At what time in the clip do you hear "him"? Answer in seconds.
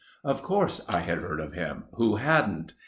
1.53-1.83